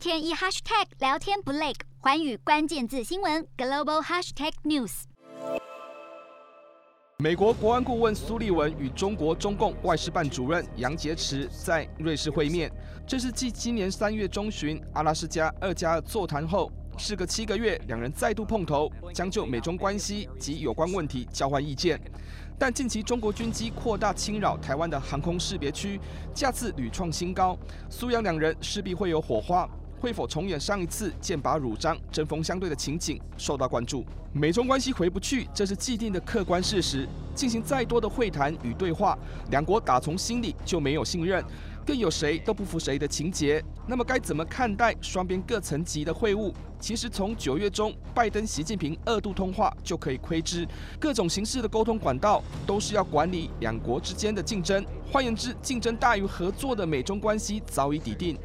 [0.00, 5.02] 天一 hashtag 聊天不累，环宇关键字新闻 global hashtag news。
[7.18, 12.72] 美国国安顾问苏利文与中国中共外事办主任杨洁篪在瑞士会面，
[13.06, 22.00] 这是继今年三月中旬阿拉斯加二加二座谈后，事隔七个月，两人再度碰头，将就美中关系及有关问题交换意见。
[22.58, 26.00] 但近期中国军机扩大侵扰台湾的航空识别区，
[26.34, 27.54] 架次屡创新高，
[27.90, 29.68] 苏杨两人势必会有火花。
[30.00, 34.04] 会否重演上一次剑拔弩张、针锋相对的情景，受到关注。
[34.32, 37.06] 美中关系回不去，这是既定的客观事实。
[37.34, 39.16] 进行再多的会谈与对话，
[39.50, 41.44] 两国打从心里就没有信任，
[41.86, 43.62] 更有谁都不服谁的情节。
[43.86, 46.52] 那么该怎么看待双边各层级的会晤？
[46.78, 50.66] 其实从九月中拜登、习近平二度通话就可以窥知，
[50.98, 54.84] 各种形式的沟通管道都是要管理两国之间的竞争。
[55.10, 58.38] 换言之，竞争大于合作的美中关系早已底定。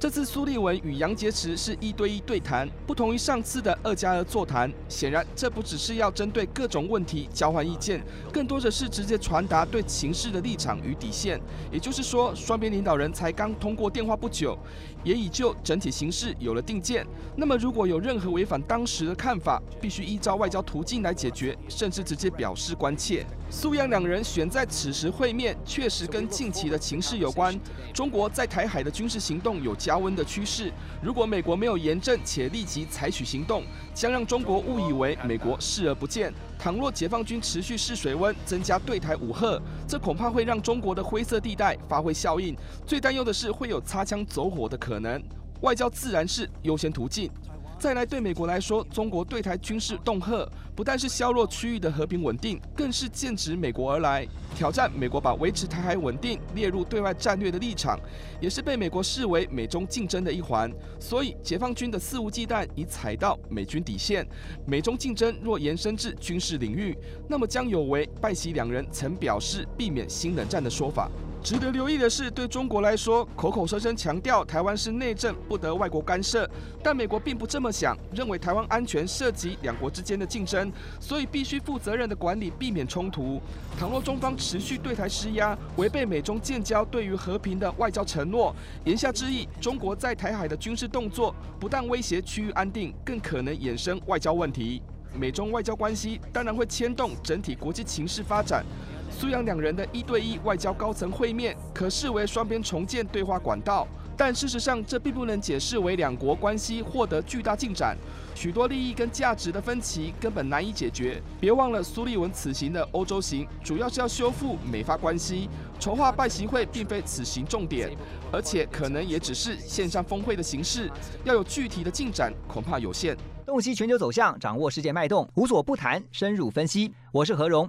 [0.00, 4.72] 这次苏利文与杨洁篪是一对一对谈，不同于上次的二加二座谈。
[4.88, 8.00] 显然，这不只是要针对各种问题交换意见，
[8.32, 11.40] 更多的是直接传达对情势的立场与底线。
[11.72, 14.56] 也就是说，双边领导人才刚通过电话不久，
[15.02, 17.04] 也已就整体形势有了定见。
[17.34, 23.26] 那么，如果有任何违反当时的看法，必须依照外交途径来解决，甚至直接表示关切。
[23.50, 27.58] 苏杨两人选在此时会面，确实跟近期的情势有关。
[27.92, 36.30] 中国在台海的军事行动有加温的趋势，如果美国没有严正且立即采取行动，将让中国误以为美国视而不见。
[36.58, 42.54] 倘若解放军持续试水温，增加对台武吓，这恐怕会让中国的灰色地带发挥效应。
[42.86, 45.22] 最担忧的是会有擦枪走火的可能。
[45.62, 47.30] 外交自然是优先途径。
[47.78, 54.26] 再来，对美国来说，中国对台军事恫吓，不但是削弱区域的和平稳定，更是剑指美国而来，
[54.56, 57.96] 挑战美国把维持台海稳定列入对外战略的立场，
[58.40, 60.68] 也是被美国视为美中竞争的一环。
[60.98, 64.26] 所以，解放军的肆无忌惮已踩到美军底线。
[64.66, 71.08] 美中竞争若延伸至军事领域，那么将有违拜习两人曾表示避免新冷战的说法。
[71.48, 76.46] 值得留意的是，对中国来说，口口声声强调台湾是内政，不得外国干涉，
[76.82, 80.70] 但美国并不这么想，认为台湾安全涉及两国之间的竞争，
[81.00, 83.40] 所以必须负责任的管理，避免冲突。
[83.78, 88.54] 倘若中方持续对台施压，违背美中建交对于和平的外交承诺，
[88.84, 94.82] 言下之意，中国在台海的军事动作不但威胁区域安定，更可能衍生外交问题。
[95.18, 98.62] 美中外交关系当然会牵动整体国际情势发展。
[99.10, 103.86] 苏杨两人的一对一外交高层会面，可视为双边重建对话管道，
[104.16, 107.96] 但事实上这并不能解释为两国关系获得巨大进展。
[108.34, 111.20] 许多利益跟价值的分歧根本难以解决。
[111.40, 115.48] 别忘了苏利文此行的欧洲行，主要是要修复美法关系，
[115.80, 117.90] 筹划拜习会并非此行重点，
[118.30, 120.88] 而且可能也只是线上峰会的形式，
[121.24, 123.16] 要有具体的进展恐怕有限。
[123.44, 126.92] 洞悉全球走向，掌握世界脉动，无所不谈，深入分析。
[127.10, 127.68] 我是何荣。